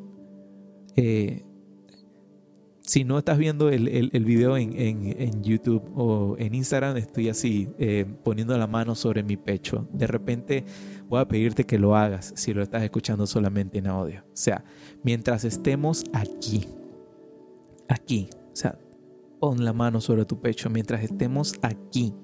eh, 0.96 1.46
si 2.86 3.02
no 3.02 3.18
estás 3.18 3.36
viendo 3.36 3.68
el, 3.68 3.88
el, 3.88 4.24
video 4.24 4.56
en, 4.56 5.42
YouTube 5.42 5.82
o 5.96 6.36
en 6.38 6.54
Instagram, 6.54 6.96
estoy 6.96 7.28
así 7.28 7.68
eh, 7.78 8.06
poniendo 8.22 8.56
la 8.56 8.68
mano 8.68 8.94
sobre 8.94 9.24
mi 9.24 9.36
pecho. 9.36 9.88
De 9.92 10.06
repente 10.06 10.64
voy 11.08 11.20
a 11.20 11.26
pedirte 11.26 11.64
que 11.64 11.80
lo 11.80 11.96
hagas 11.96 12.32
si 12.36 12.54
lo 12.54 12.62
estás 12.62 12.84
escuchando 12.84 13.26
solamente 13.26 13.78
en 13.78 13.88
audio. 13.88 14.20
O 14.20 14.36
sea, 14.36 14.64
mientras 15.02 15.44
estemos 15.44 16.04
aquí, 16.12 16.68
aquí, 17.88 18.28
o 18.52 18.56
sea, 18.56 18.78
pon 19.40 19.64
la 19.64 19.72
mano 19.72 20.00
sobre 20.00 20.24
tu 20.24 20.40
pecho, 20.40 20.70
mientras 20.70 21.02
estemos 21.02 21.54
aquí, 21.62 22.14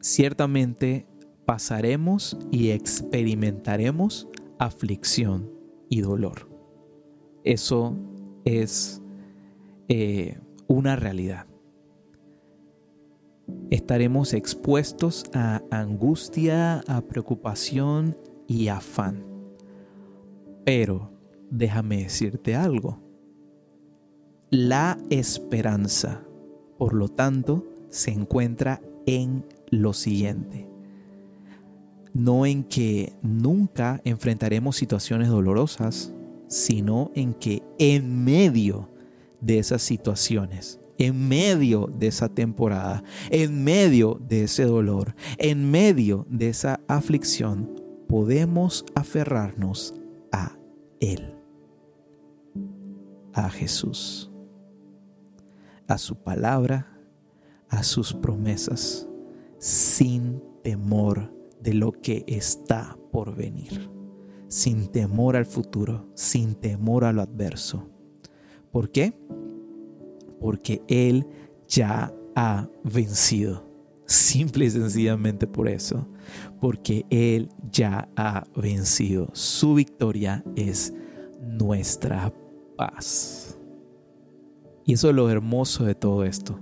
ciertamente 0.00 1.06
pasaremos 1.50 2.38
y 2.52 2.70
experimentaremos 2.70 4.28
aflicción 4.60 5.50
y 5.88 6.00
dolor. 6.00 6.48
Eso 7.42 7.96
es 8.44 9.02
eh, 9.88 10.38
una 10.68 10.94
realidad. 10.94 11.48
Estaremos 13.68 14.32
expuestos 14.32 15.24
a 15.34 15.60
angustia, 15.72 16.84
a 16.86 17.00
preocupación 17.08 18.16
y 18.46 18.68
afán. 18.68 19.26
Pero 20.64 21.10
déjame 21.50 22.04
decirte 22.04 22.54
algo. 22.54 23.00
La 24.50 24.98
esperanza, 25.10 26.22
por 26.78 26.94
lo 26.94 27.08
tanto, 27.08 27.66
se 27.88 28.12
encuentra 28.12 28.80
en 29.04 29.44
lo 29.68 29.92
siguiente. 29.94 30.69
No 32.12 32.46
en 32.46 32.64
que 32.64 33.12
nunca 33.22 34.00
enfrentaremos 34.04 34.76
situaciones 34.76 35.28
dolorosas, 35.28 36.12
sino 36.48 37.12
en 37.14 37.32
que 37.34 37.62
en 37.78 38.24
medio 38.24 38.90
de 39.40 39.58
esas 39.58 39.82
situaciones, 39.82 40.80
en 40.98 41.28
medio 41.28 41.86
de 41.86 42.08
esa 42.08 42.28
temporada, 42.28 43.02
en 43.30 43.64
medio 43.64 44.20
de 44.28 44.44
ese 44.44 44.64
dolor, 44.64 45.14
en 45.38 45.70
medio 45.70 46.26
de 46.28 46.48
esa 46.48 46.80
aflicción, 46.88 47.70
podemos 48.08 48.84
aferrarnos 48.94 49.94
a 50.32 50.58
Él, 51.00 51.36
a 53.32 53.48
Jesús, 53.48 54.30
a 55.86 55.96
su 55.96 56.16
palabra, 56.16 56.98
a 57.68 57.84
sus 57.84 58.12
promesas, 58.12 59.08
sin 59.58 60.42
temor 60.64 61.39
de 61.60 61.74
lo 61.74 61.92
que 61.92 62.24
está 62.26 62.96
por 63.12 63.34
venir 63.34 63.90
sin 64.50 64.88
temor 64.88 65.36
al 65.36 65.46
futuro, 65.46 66.08
sin 66.14 66.56
temor 66.56 67.04
a 67.04 67.12
lo 67.12 67.22
adverso. 67.22 67.88
¿Por 68.72 68.90
qué? 68.90 69.14
Porque 70.40 70.82
Él 70.88 71.24
ya 71.68 72.12
ha 72.34 72.68
vencido. 72.82 73.70
Simple 74.06 74.64
y 74.64 74.70
sencillamente 74.70 75.46
por 75.46 75.68
eso. 75.68 76.08
Porque 76.60 77.06
Él 77.10 77.48
ya 77.70 78.08
ha 78.16 78.44
vencido. 78.56 79.28
Su 79.34 79.74
victoria 79.74 80.44
es 80.56 80.92
nuestra 81.40 82.34
paz. 82.76 83.56
Y 84.84 84.94
eso 84.94 85.10
es 85.10 85.14
lo 85.14 85.30
hermoso 85.30 85.84
de 85.84 85.94
todo 85.94 86.24
esto. 86.24 86.58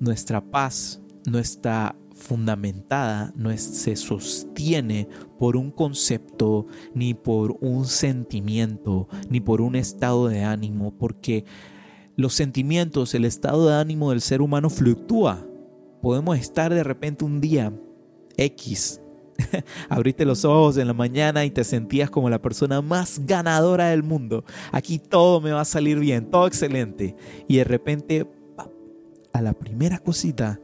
Nuestra 0.00 0.40
paz 0.40 1.00
no 1.30 1.38
está 1.38 1.94
fundamentada, 2.22 3.32
no 3.36 3.56
se 3.56 3.96
sostiene 3.96 5.08
por 5.38 5.56
un 5.56 5.70
concepto, 5.70 6.66
ni 6.94 7.14
por 7.14 7.58
un 7.60 7.84
sentimiento, 7.84 9.08
ni 9.28 9.40
por 9.40 9.60
un 9.60 9.76
estado 9.76 10.28
de 10.28 10.42
ánimo, 10.42 10.96
porque 10.96 11.44
los 12.16 12.34
sentimientos, 12.34 13.14
el 13.14 13.24
estado 13.24 13.68
de 13.68 13.74
ánimo 13.74 14.10
del 14.10 14.20
ser 14.20 14.40
humano 14.40 14.70
fluctúa. 14.70 15.46
Podemos 16.00 16.38
estar 16.38 16.72
de 16.72 16.82
repente 16.82 17.24
un 17.24 17.40
día 17.40 17.72
X, 18.36 19.00
abriste 19.88 20.24
los 20.24 20.44
ojos 20.44 20.76
en 20.76 20.86
la 20.86 20.94
mañana 20.94 21.44
y 21.44 21.50
te 21.50 21.64
sentías 21.64 22.10
como 22.10 22.30
la 22.30 22.42
persona 22.42 22.82
más 22.82 23.20
ganadora 23.26 23.88
del 23.88 24.02
mundo. 24.02 24.44
Aquí 24.72 24.98
todo 24.98 25.40
me 25.40 25.52
va 25.52 25.62
a 25.62 25.66
salir 25.66 25.98
bien, 25.98 26.30
todo 26.30 26.46
excelente. 26.46 27.16
Y 27.48 27.56
de 27.56 27.64
repente, 27.64 28.26
a 29.32 29.42
la 29.42 29.54
primera 29.54 29.98
cosita, 29.98 30.60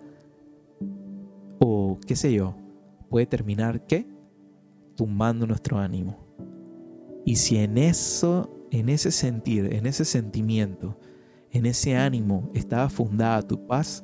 qué 2.07 2.16
sé 2.16 2.33
yo, 2.33 2.54
puede 3.09 3.26
terminar 3.26 3.87
qué? 3.87 4.07
Tumbando 4.97 5.47
nuestro 5.47 5.78
ánimo. 5.78 6.16
Y 7.25 7.37
si 7.37 7.57
en 7.59 7.78
eso, 7.78 8.50
en 8.71 8.88
ese 8.88 9.11
sentir, 9.11 9.73
en 9.73 9.87
ese 9.87 10.04
sentimiento, 10.04 10.99
en 11.50 11.66
ese 11.66 11.97
ánimo 11.97 12.50
estaba 12.54 12.88
fundada 12.88 13.42
tu 13.42 13.66
paz, 13.66 14.02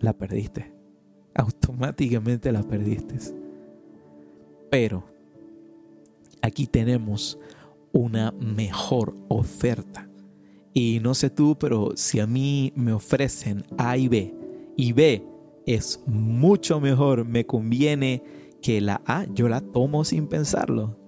la 0.00 0.12
perdiste. 0.12 0.72
Automáticamente 1.34 2.52
la 2.52 2.62
perdiste. 2.62 3.16
Pero 4.70 5.04
aquí 6.42 6.66
tenemos 6.66 7.38
una 7.92 8.32
mejor 8.32 9.16
oferta. 9.28 10.08
Y 10.74 11.00
no 11.02 11.14
sé 11.14 11.30
tú, 11.30 11.56
pero 11.58 11.92
si 11.96 12.20
a 12.20 12.26
mí 12.26 12.72
me 12.76 12.92
ofrecen 12.92 13.64
A 13.78 13.96
y 13.96 14.08
B, 14.08 14.34
y 14.76 14.92
B 14.92 15.24
es 15.68 16.00
mucho 16.06 16.80
mejor, 16.80 17.26
me 17.26 17.44
conviene 17.44 18.22
que 18.62 18.80
la 18.80 19.02
A, 19.04 19.26
yo 19.34 19.50
la 19.50 19.60
tomo 19.60 20.02
sin 20.02 20.26
pensarlo. 20.26 20.98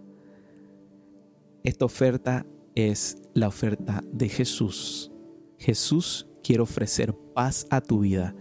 Esta 1.64 1.86
oferta 1.86 2.44
es 2.74 3.16
la 3.32 3.48
oferta 3.48 4.04
de 4.12 4.28
Jesús. 4.28 5.10
Jesús 5.58 6.26
quiere 6.44 6.62
ofrecer 6.62 7.14
paz 7.34 7.66
a 7.70 7.80
tu 7.80 8.00
vida, 8.00 8.34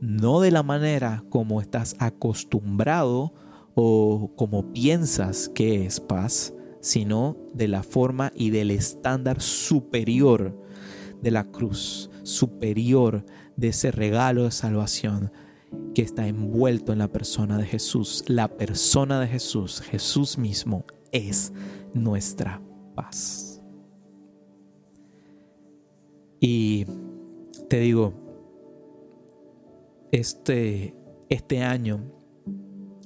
no 0.00 0.40
de 0.40 0.52
la 0.52 0.62
manera 0.62 1.22
como 1.28 1.60
estás 1.60 1.96
acostumbrado 1.98 3.34
o 3.74 4.32
como 4.36 4.72
piensas 4.72 5.50
que 5.50 5.84
es 5.84 6.00
paz, 6.00 6.54
sino 6.80 7.36
de 7.52 7.68
la 7.68 7.82
forma 7.82 8.32
y 8.34 8.48
del 8.48 8.70
estándar 8.70 9.42
superior 9.42 10.58
de 11.20 11.30
la 11.30 11.44
cruz, 11.44 12.10
superior 12.22 13.26
de 13.56 13.68
ese 13.68 13.90
regalo 13.90 14.44
de 14.44 14.50
salvación 14.50 15.30
que 15.98 16.04
está 16.04 16.28
envuelto 16.28 16.92
en 16.92 17.00
la 17.00 17.08
persona 17.08 17.58
de 17.58 17.66
Jesús. 17.66 18.22
La 18.28 18.46
persona 18.46 19.18
de 19.18 19.26
Jesús, 19.26 19.80
Jesús 19.80 20.38
mismo, 20.38 20.84
es 21.10 21.52
nuestra 21.92 22.62
paz. 22.94 23.60
Y 26.38 26.86
te 27.68 27.80
digo, 27.80 28.14
este, 30.12 30.94
este 31.30 31.64
año 31.64 32.00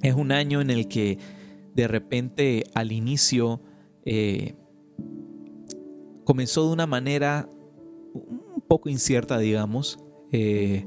es 0.03 0.15
un 0.15 0.31
año 0.31 0.61
en 0.61 0.69
el 0.69 0.87
que 0.87 1.17
de 1.75 1.89
repente 1.89 2.65
al 2.75 2.93
inicio 2.93 3.63
eh, 4.05 4.55
comenzó 6.25 6.67
de 6.67 6.75
una 6.75 6.87
manera 6.87 7.49
un 8.13 8.63
poco 8.69 8.91
incierta, 8.91 9.39
digamos. 9.39 9.99
Eh, 10.31 10.87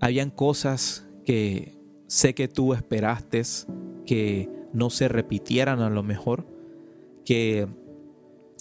habían 0.00 0.30
cosas 0.30 1.06
que 1.24 1.76
sé 2.06 2.34
que 2.34 2.48
tú 2.48 2.74
esperaste 2.74 3.42
que 4.06 4.48
no 4.72 4.90
se 4.90 5.08
repitieran 5.08 5.80
a 5.80 5.90
lo 5.90 6.02
mejor, 6.02 6.46
que 7.24 7.66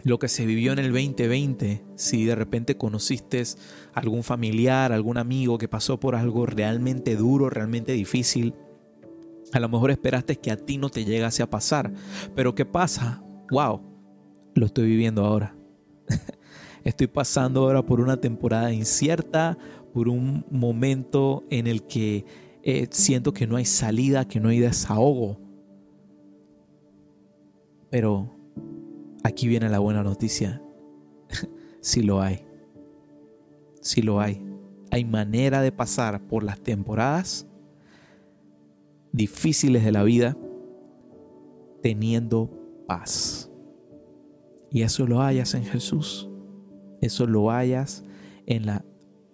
lo 0.04 0.20
que 0.20 0.28
se 0.28 0.46
vivió 0.46 0.72
en 0.72 0.80
el 0.80 0.92
2020, 0.92 1.84
si 1.96 2.26
de 2.26 2.36
repente 2.36 2.78
conociste 2.78 3.44
algún 3.94 4.24
familiar, 4.24 4.92
algún 4.92 5.18
amigo 5.18 5.58
que 5.58 5.68
pasó 5.68 6.00
por 6.00 6.16
algo 6.16 6.46
realmente 6.46 7.16
duro, 7.16 7.50
realmente 7.50 7.94
difícil, 7.94 8.54
a 9.52 9.60
lo 9.60 9.70
mejor 9.70 9.92
esperaste 9.92 10.38
que 10.38 10.52
a 10.52 10.58
ti 10.58 10.78
no 10.78 10.90
te 10.90 11.06
llegase 11.06 11.42
a 11.42 11.50
pasar. 11.50 11.92
Pero 12.36 12.56
¿qué 12.56 12.66
pasa? 12.66 13.24
¡Wow! 13.50 13.82
Lo 14.54 14.66
estoy 14.66 14.86
viviendo 14.88 15.26
ahora. 15.26 15.56
estoy 16.84 17.08
pasando 17.08 17.62
ahora 17.62 17.84
por 17.84 18.00
una 18.00 18.18
temporada 18.18 18.72
incierta, 18.72 19.58
por 19.96 20.10
un 20.10 20.46
momento 20.52 21.46
en 21.50 21.68
el 21.68 21.84
que 21.84 22.26
eh, 22.64 22.86
siento 22.92 23.34
que 23.34 23.48
no 23.48 23.56
hay 23.56 23.64
salida, 23.64 24.28
que 24.28 24.42
no 24.42 24.50
hay 24.50 24.60
desahogo. 24.60 25.40
Pero 27.90 28.30
aquí 29.24 29.48
viene 29.48 29.70
la 29.70 29.80
buena 29.80 30.04
noticia. 30.04 30.62
sí 31.80 32.02
lo 32.02 32.22
hay. 32.22 32.46
Sí 33.80 34.02
lo 34.02 34.20
hay. 34.20 34.46
Hay 34.92 35.06
manera 35.06 35.62
de 35.62 35.72
pasar 35.72 36.28
por 36.28 36.44
las 36.44 36.60
temporadas 36.60 37.48
difíciles 39.14 39.86
de 39.86 39.94
la 39.94 40.04
vida 40.04 40.36
teniendo 41.82 42.50
paz. 42.86 43.50
Y 44.70 44.82
eso 44.82 45.08
lo 45.08 45.22
hayas 45.22 45.54
en 45.54 45.64
Jesús. 45.64 46.30
Eso 47.00 47.26
lo 47.26 47.50
hayas 47.50 48.04
en 48.46 48.66
la 48.66 48.84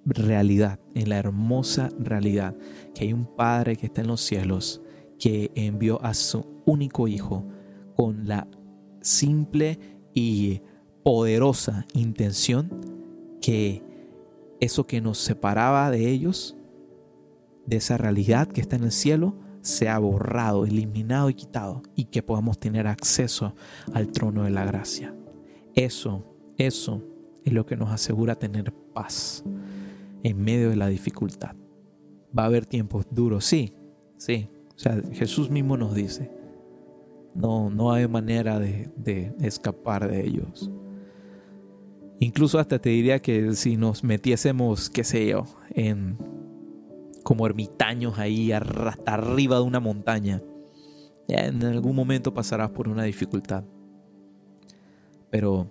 realidad, 0.05 0.79
en 0.95 1.09
la 1.09 1.17
hermosa 1.17 1.89
realidad, 1.99 2.55
que 2.93 3.05
hay 3.05 3.13
un 3.13 3.25
Padre 3.25 3.75
que 3.75 3.87
está 3.87 4.01
en 4.01 4.07
los 4.07 4.21
cielos, 4.21 4.81
que 5.19 5.51
envió 5.55 6.03
a 6.03 6.13
su 6.13 6.45
único 6.65 7.07
Hijo 7.07 7.45
con 7.95 8.27
la 8.27 8.47
simple 9.01 9.79
y 10.13 10.61
poderosa 11.03 11.85
intención 11.93 12.69
que 13.41 13.83
eso 14.59 14.85
que 14.85 15.01
nos 15.01 15.17
separaba 15.17 15.89
de 15.91 16.09
ellos, 16.09 16.55
de 17.65 17.77
esa 17.77 17.97
realidad 17.97 18.47
que 18.47 18.61
está 18.61 18.75
en 18.75 18.83
el 18.85 18.91
cielo, 18.91 19.35
sea 19.61 19.99
borrado, 19.99 20.65
eliminado 20.65 21.29
y 21.29 21.35
quitado 21.35 21.83
y 21.95 22.05
que 22.05 22.23
podamos 22.23 22.59
tener 22.59 22.87
acceso 22.87 23.55
al 23.93 24.11
trono 24.11 24.43
de 24.43 24.49
la 24.49 24.65
gracia. 24.65 25.15
Eso, 25.75 26.23
eso 26.57 27.03
es 27.43 27.53
lo 27.53 27.65
que 27.65 27.77
nos 27.77 27.91
asegura 27.91 28.35
tener 28.35 28.73
paz 28.93 29.43
en 30.23 30.41
medio 30.41 30.69
de 30.69 30.75
la 30.75 30.87
dificultad. 30.87 31.55
Va 32.37 32.43
a 32.43 32.45
haber 32.47 32.65
tiempos 32.65 33.05
duros, 33.11 33.45
sí, 33.45 33.73
sí. 34.17 34.49
O 34.75 34.79
sea, 34.79 35.01
Jesús 35.11 35.49
mismo 35.49 35.77
nos 35.77 35.93
dice, 35.93 36.31
no, 37.33 37.69
no 37.69 37.91
hay 37.91 38.07
manera 38.07 38.59
de, 38.59 39.33
escapar 39.39 40.09
de 40.09 40.25
ellos. 40.25 40.71
Incluso 42.19 42.59
hasta 42.59 42.79
te 42.79 42.89
diría 42.89 43.19
que 43.19 43.53
si 43.53 43.77
nos 43.77 44.03
metiésemos, 44.03 44.89
qué 44.89 45.03
sé 45.03 45.27
yo, 45.27 45.45
en 45.71 46.17
como 47.23 47.45
ermitaños 47.45 48.17
ahí 48.17 48.51
hasta 48.51 49.13
arriba 49.13 49.57
de 49.57 49.63
una 49.63 49.79
montaña. 49.79 50.41
En 51.27 51.63
algún 51.63 51.95
momento 51.95 52.33
pasarás 52.33 52.71
por 52.71 52.87
una 52.87 53.03
dificultad. 53.03 53.63
Pero 55.29 55.67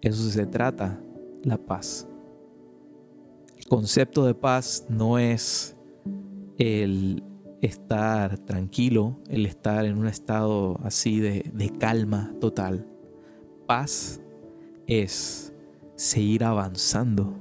eso 0.00 0.30
se 0.30 0.46
trata, 0.46 1.00
la 1.42 1.58
paz. 1.58 2.09
Concepto 3.70 4.26
de 4.26 4.34
paz 4.34 4.86
no 4.88 5.16
es 5.20 5.76
el 6.58 7.22
estar 7.62 8.36
tranquilo, 8.40 9.20
el 9.28 9.46
estar 9.46 9.84
en 9.84 9.96
un 9.96 10.08
estado 10.08 10.80
así 10.82 11.20
de, 11.20 11.48
de 11.54 11.70
calma 11.70 12.34
total. 12.40 12.84
Paz 13.68 14.20
es 14.88 15.54
seguir 15.94 16.42
avanzando, 16.42 17.38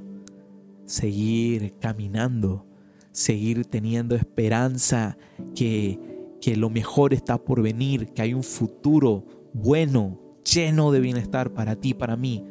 seguir 0.85 1.73
caminando, 1.79 2.63
seguir 3.11 3.65
teniendo 3.65 4.15
esperanza 4.15 5.17
que, 5.55 5.99
que 6.39 6.55
lo 6.55 6.69
mejor 6.69 7.15
está 7.15 7.39
por 7.39 7.63
venir, 7.63 8.13
que 8.13 8.21
hay 8.21 8.35
un 8.35 8.43
futuro 8.43 9.25
bueno, 9.51 10.19
lleno 10.43 10.91
de 10.91 10.99
bienestar 10.99 11.51
para 11.55 11.75
ti, 11.75 11.95
para 11.95 12.15
mí, 12.15 12.45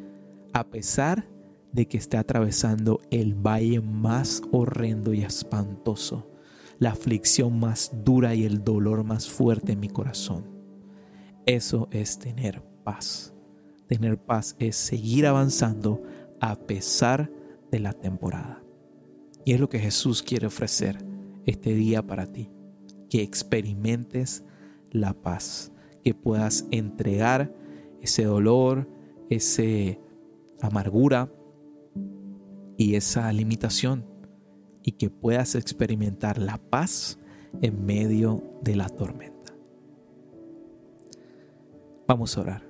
a 0.51 0.67
pesar 0.67 1.23
de 1.23 1.38
que 1.73 1.97
esté 1.97 2.17
atravesando 2.17 2.99
el 3.11 3.35
valle 3.35 3.81
más 3.81 4.41
horrendo 4.51 5.13
y 5.13 5.23
espantoso, 5.23 6.29
la 6.79 6.91
aflicción 6.91 7.59
más 7.59 7.91
dura 8.03 8.35
y 8.35 8.45
el 8.45 8.63
dolor 8.63 9.03
más 9.03 9.29
fuerte 9.29 9.73
en 9.73 9.79
mi 9.79 9.89
corazón. 9.89 10.45
Eso 11.45 11.87
es 11.91 12.19
tener 12.19 12.63
paz. 12.83 13.33
Tener 13.87 14.17
paz 14.17 14.55
es 14.59 14.75
seguir 14.75 15.25
avanzando 15.25 16.01
a 16.39 16.55
pesar 16.55 17.31
de 17.71 17.79
la 17.79 17.93
temporada. 17.93 18.63
Y 19.45 19.53
es 19.53 19.59
lo 19.59 19.69
que 19.69 19.79
Jesús 19.79 20.21
quiere 20.21 20.47
ofrecer 20.47 21.03
este 21.45 21.73
día 21.73 22.05
para 22.05 22.27
ti. 22.27 22.49
Que 23.09 23.23
experimentes 23.23 24.43
la 24.91 25.13
paz, 25.13 25.71
que 26.03 26.13
puedas 26.13 26.65
entregar 26.71 27.53
ese 28.01 28.25
dolor, 28.25 28.87
esa 29.29 29.97
amargura 30.61 31.31
y 32.79 32.95
esa 32.95 33.31
limitación 33.33 34.05
y 34.83 34.93
que 34.93 35.09
puedas 35.09 35.53
experimentar 35.55 36.37
la 36.37 36.57
paz 36.57 37.19
en 37.61 37.85
medio 37.85 38.41
de 38.61 38.77
la 38.77 38.87
tormenta. 38.87 39.53
Vamos 42.07 42.37
a 42.37 42.41
orar. 42.41 42.63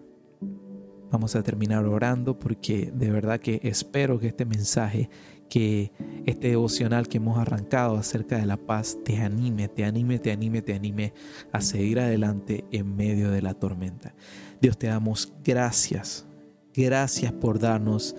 Vamos 1.12 1.36
a 1.36 1.43
terminar 1.43 1.86
orando 1.86 2.39
porque 2.39 2.91
de 2.91 3.12
verdad 3.12 3.39
que 3.39 3.60
espero 3.62 4.19
que 4.19 4.30
este 4.30 4.45
mensaje, 4.45 5.12
que 5.48 5.91
este 6.26 6.50
devocional 6.50 7.08
que 7.08 7.17
hemos 7.17 7.38
arrancado 7.38 7.95
acerca 7.95 8.38
de 8.38 8.48
la 8.48 8.58
paz 8.58 8.98
te 9.06 9.17
anime, 9.17 9.67
te 9.67 9.86
anime, 9.86 10.17
te 10.17 10.32
anime, 10.32 10.63
te 10.63 10.74
anime 10.74 11.13
a 11.52 11.62
seguir 11.62 12.00
adelante 12.00 12.65
en 12.72 12.95
medio 12.95 13.30
de 13.30 13.43
la 13.43 13.54
tormenta. 13.54 14.15
Dios 14.60 14.76
te 14.76 14.88
damos 14.88 15.32
gracias, 15.43 16.26
gracias 16.74 17.32
por 17.32 17.60
darnos 17.60 18.15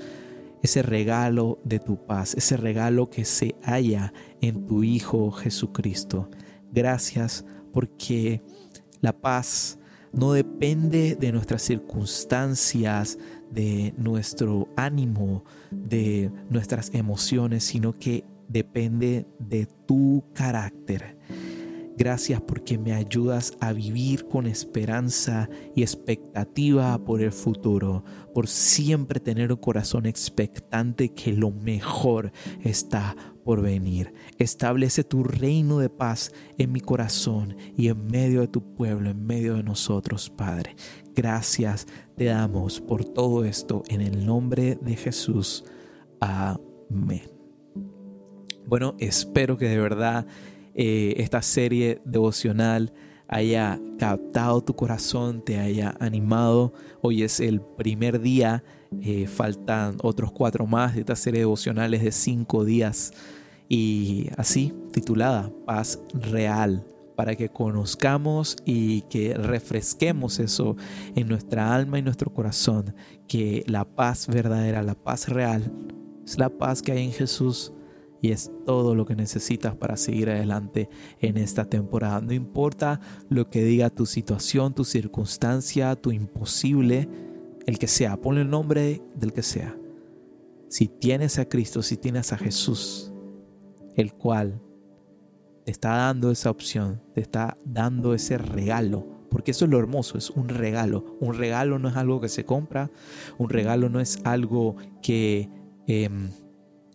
ese 0.63 0.83
regalo 0.83 1.59
de 1.65 1.79
tu 1.79 2.05
paz, 2.07 2.35
ese 2.35 2.57
regalo 2.57 3.11
que 3.11 3.25
se 3.25 3.55
halla 3.63 4.13
en 4.41 4.67
tu 4.67 4.83
Hijo 4.83 5.31
Jesucristo. 5.31 6.29
Gracias 6.73 7.45
porque 7.73 8.43
la 9.01 9.13
paz 9.13 9.79
no 10.13 10.33
depende 10.33 11.17
de 11.19 11.33
nuestras 11.33 11.63
circunstancias, 11.63 13.19
de 13.51 13.95
nuestro 13.97 14.69
ánimo, 14.77 15.45
de 15.71 16.31
nuestras 16.49 16.93
emociones, 16.95 17.65
sino 17.65 17.99
que 17.99 18.25
depende 18.49 19.27
de 19.39 19.67
tu 19.87 20.25
carácter. 20.35 21.17
Gracias 22.01 22.41
porque 22.41 22.79
me 22.79 22.95
ayudas 22.95 23.53
a 23.61 23.75
vivir 23.75 24.27
con 24.27 24.47
esperanza 24.47 25.51
y 25.77 25.83
expectativa 25.83 26.97
por 27.05 27.21
el 27.21 27.31
futuro, 27.31 28.05
por 28.33 28.49
siempre 28.49 29.21
tener 29.21 29.53
un 29.53 29.59
corazón 29.59 30.07
expectante 30.07 31.11
que 31.13 31.35
lo 31.35 31.51
mejor 31.51 32.33
está 32.65 33.15
por 33.45 33.61
venir. 33.61 34.15
Establece 34.39 35.05
tu 35.05 35.25
reino 35.25 35.79
de 35.79 35.91
paz 35.91 36.33
en 36.57 36.73
mi 36.73 36.81
corazón 36.81 37.55
y 37.77 37.89
en 37.89 38.07
medio 38.07 38.41
de 38.41 38.49
tu 38.49 38.63
pueblo, 38.75 39.11
en 39.11 39.27
medio 39.27 39.57
de 39.57 39.63
nosotros, 39.63 40.31
Padre. 40.31 40.77
Gracias 41.15 41.87
te 42.17 42.25
damos 42.25 42.81
por 42.81 43.05
todo 43.05 43.45
esto 43.45 43.83
en 43.89 44.01
el 44.01 44.25
nombre 44.25 44.79
de 44.81 44.97
Jesús. 44.97 45.67
Amén. 46.19 47.31
Bueno, 48.65 48.95
espero 48.99 49.59
que 49.59 49.69
de 49.69 49.79
verdad 49.79 50.27
eh, 50.83 51.21
esta 51.23 51.43
serie 51.43 52.01
devocional 52.07 52.91
haya 53.29 53.79
captado 53.99 54.63
tu 54.63 54.75
corazón, 54.75 55.45
te 55.45 55.59
haya 55.59 55.95
animado. 56.01 56.73
Hoy 57.03 57.23
es 57.23 57.39
el 57.39 57.61
primer 57.61 58.19
día, 58.23 58.65
eh, 59.03 59.27
faltan 59.27 59.99
otros 60.03 60.33
cuatro 60.33 60.67
más 60.67 60.95
de 60.95 61.01
esta 61.01 61.17
serie 61.17 61.41
devocionales 61.41 62.03
de 62.03 62.11
cinco 62.13 62.65
días 62.65 63.13
y 63.69 64.29
así 64.39 64.73
titulada 64.91 65.53
Paz 65.67 66.01
Real 66.15 66.87
para 67.15 67.37
que 67.37 67.51
conozcamos 67.51 68.57
y 68.65 69.03
que 69.03 69.35
refresquemos 69.35 70.39
eso 70.39 70.77
en 71.15 71.29
nuestra 71.29 71.75
alma 71.75 71.99
y 71.99 72.03
nuestro 72.03 72.33
corazón, 72.33 72.95
que 73.29 73.65
la 73.67 73.85
paz 73.85 74.29
verdadera, 74.29 74.83
la 74.83 74.95
paz 74.95 75.29
real, 75.29 75.71
es 76.25 76.39
la 76.39 76.49
paz 76.49 76.81
que 76.81 76.93
hay 76.93 77.05
en 77.05 77.13
Jesús 77.13 77.75
y 78.23 78.33
es 78.33 78.51
todo 78.67 78.95
lo 78.95 79.07
que 79.07 79.17
necesitas 79.17 79.75
para 79.75 79.97
seguir 79.97 80.31
adelante 80.31 80.89
en 81.21 81.37
esta 81.37 81.65
temporada. 81.65 82.21
No 82.21 82.33
importa 82.33 83.01
lo 83.29 83.49
que 83.49 83.65
diga 83.65 83.91
tu 83.91 84.07
situación, 84.07 84.75
tu 84.75 84.85
circunstancia, 84.85 85.97
tu 85.97 86.13
imposible, 86.13 87.09
el 87.67 87.79
que 87.79 87.87
sea, 87.87 88.17
ponle 88.21 88.43
el 88.43 88.51
nombre 88.51 89.03
del 89.15 89.33
que 89.33 89.43
sea. 89.43 89.77
Si 90.69 90.87
tienes 90.87 91.39
a 91.39 91.49
Cristo, 91.49 91.83
si 91.83 91.97
tienes 91.97 92.33
a 92.33 92.39
Jesús, 92.39 93.13
el 93.97 94.13
cual 94.15 94.61
te 95.65 95.73
está 95.73 95.91
dando 95.91 96.31
esa 96.31 96.51
opción, 96.51 97.03
te 97.15 97.21
está 97.21 97.59
dando 97.65 98.15
ese 98.15 98.39
regalo, 98.39 99.07
porque 99.31 99.53
eso 99.53 99.65
es 99.65 99.71
lo 99.71 99.79
hermoso, 99.79 100.19
es 100.19 100.31
un 100.31 100.49
regalo. 100.49 101.17
Un 101.21 101.35
regalo 101.35 101.79
no 101.79 101.89
es 101.89 101.97
algo 101.97 102.21
que 102.21 102.29
se 102.29 102.45
compra, 102.45 102.91
un 103.39 103.49
regalo 103.49 103.89
no 103.89 104.01
es 104.01 104.21
algo 104.25 104.77
que, 105.03 105.49
em, 105.87 106.31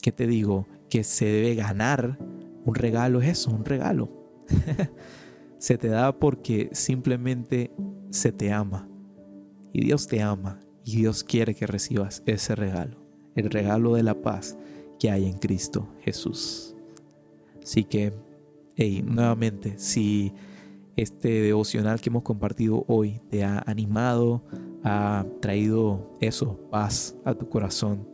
¿qué 0.01 0.11
te 0.11 0.27
digo? 0.27 0.67
Que 0.89 1.03
se 1.03 1.25
debe 1.25 1.55
ganar. 1.55 2.17
Un 2.65 2.75
regalo 2.75 3.21
es 3.21 3.29
eso, 3.29 3.51
un 3.51 3.65
regalo. 3.65 4.09
se 5.57 5.77
te 5.77 5.87
da 5.87 6.17
porque 6.17 6.69
simplemente 6.73 7.71
se 8.09 8.31
te 8.31 8.51
ama. 8.51 8.87
Y 9.73 9.85
Dios 9.85 10.07
te 10.07 10.21
ama 10.21 10.59
y 10.83 10.97
Dios 10.97 11.23
quiere 11.23 11.55
que 11.55 11.67
recibas 11.67 12.23
ese 12.25 12.55
regalo. 12.55 12.97
El 13.35 13.49
regalo 13.49 13.95
de 13.95 14.03
la 14.03 14.21
paz 14.21 14.57
que 14.99 15.11
hay 15.11 15.25
en 15.25 15.37
Cristo 15.37 15.89
Jesús. 16.01 16.75
Así 17.61 17.83
que, 17.83 18.13
hey, 18.75 19.03
nuevamente, 19.05 19.77
si 19.77 20.33
este 20.95 21.41
devocional 21.41 21.99
que 21.99 22.09
hemos 22.09 22.23
compartido 22.23 22.85
hoy 22.87 23.19
te 23.29 23.43
ha 23.43 23.63
animado, 23.65 24.43
ha 24.83 25.25
traído 25.41 26.15
eso, 26.21 26.59
paz 26.69 27.15
a 27.25 27.33
tu 27.33 27.49
corazón, 27.49 28.07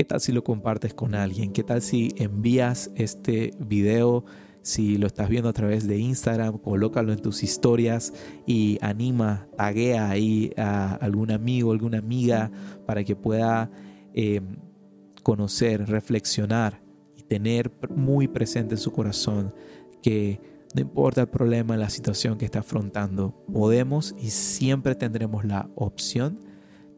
¿Qué 0.00 0.06
tal 0.06 0.20
si 0.22 0.32
lo 0.32 0.42
compartes 0.42 0.94
con 0.94 1.14
alguien? 1.14 1.52
¿Qué 1.52 1.62
tal 1.62 1.82
si 1.82 2.08
envías 2.16 2.90
este 2.94 3.50
video? 3.58 4.24
Si 4.62 4.96
lo 4.96 5.06
estás 5.06 5.28
viendo 5.28 5.50
a 5.50 5.52
través 5.52 5.86
de 5.86 5.98
Instagram, 5.98 6.56
colócalo 6.56 7.12
en 7.12 7.18
tus 7.18 7.42
historias 7.42 8.14
y 8.46 8.78
anima, 8.80 9.46
taguea 9.58 10.08
ahí 10.08 10.54
a 10.56 10.94
algún 10.94 11.30
amigo, 11.30 11.70
alguna 11.72 11.98
amiga 11.98 12.50
para 12.86 13.04
que 13.04 13.14
pueda 13.14 13.70
em, 14.14 14.56
conocer, 15.22 15.86
reflexionar 15.86 16.82
y 17.14 17.24
tener 17.24 17.70
muy 17.94 18.26
presente 18.26 18.76
en 18.76 18.80
su 18.80 18.92
corazón 18.92 19.54
que 20.02 20.40
no 20.74 20.80
importa 20.80 21.20
el 21.20 21.28
problema, 21.28 21.76
la 21.76 21.90
situación 21.90 22.38
que 22.38 22.46
está 22.46 22.60
afrontando, 22.60 23.44
podemos 23.52 24.14
y 24.18 24.30
siempre 24.30 24.94
tendremos 24.94 25.44
la 25.44 25.68
opción 25.74 26.40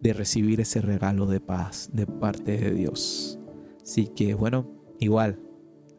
de 0.02 0.12
recibir 0.12 0.60
ese 0.60 0.80
regalo 0.80 1.26
de 1.26 1.40
paz 1.40 1.88
de 1.92 2.06
parte 2.06 2.58
de 2.58 2.72
Dios. 2.72 3.38
Así 3.82 4.08
que 4.08 4.34
bueno, 4.34 4.66
igual, 4.98 5.38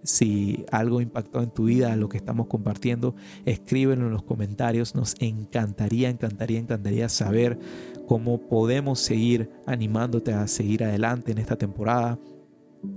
si 0.04 0.66
algo 0.72 1.02
impactó 1.02 1.42
en 1.42 1.52
tu 1.52 1.66
vida 1.66 1.96
lo 1.96 2.10
que 2.10 2.18
estamos 2.18 2.48
compartiendo, 2.48 3.16
escríbelo 3.46 4.08
en 4.08 4.12
los 4.12 4.24
comentarios. 4.24 4.96
Nos 4.96 5.16
encantaría, 5.20 6.10
encantaría, 6.10 6.60
encantaría 6.60 7.10
saber 7.10 7.58
cómo 8.06 8.48
podemos 8.50 9.00
seguir 9.00 9.50
animándote 9.66 10.34
a 10.34 10.48
seguir 10.48 10.84
adelante 10.84 11.32
en 11.32 11.38
esta 11.38 11.56
temporada. 11.56 12.20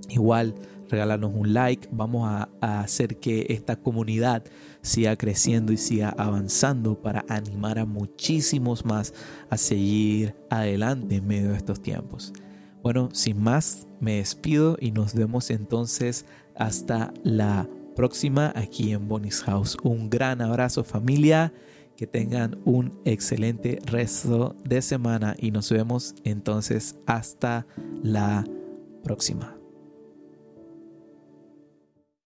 Igual, 0.09 0.55
regálanos 0.89 1.33
un 1.35 1.53
like. 1.53 1.89
Vamos 1.93 2.29
a, 2.29 2.49
a 2.61 2.81
hacer 2.81 3.19
que 3.19 3.47
esta 3.51 3.77
comunidad 3.77 4.45
siga 4.83 5.17
creciendo 5.17 5.73
y 5.73 5.77
siga 5.77 6.11
avanzando 6.11 7.01
para 7.01 7.25
animar 7.29 7.79
a 7.79 7.85
muchísimos 7.85 8.85
más 8.85 9.13
a 9.51 9.57
seguir 9.57 10.35
adelante 10.51 11.17
en 11.17 11.27
medio 11.27 11.51
de 11.51 11.57
estos 11.57 11.81
tiempos. 11.81 12.33
Bueno, 12.83 13.09
sin 13.13 13.43
más, 13.43 13.89
me 14.01 14.19
despido 14.19 14.77
y 14.81 14.93
nos 14.93 15.15
vemos 15.15 15.51
entonces 15.51 16.25
hasta 16.55 17.13
la 17.25 17.69
próxima 17.97 18.53
aquí 18.55 18.93
en 18.93 19.09
Bonnie's 19.09 19.43
House. 19.43 19.77
Un 19.83 20.09
gran 20.09 20.41
abrazo 20.41 20.85
familia, 20.85 21.53
que 21.97 22.07
tengan 22.07 22.61
un 22.65 23.01
excelente 23.05 23.81
resto 23.87 24.55
de 24.65 24.83
semana 24.83 25.35
y 25.39 25.51
nos 25.51 25.71
vemos 25.71 26.15
entonces 26.25 26.97
hasta 27.07 27.67
la 28.03 28.45
próxima. 29.03 29.56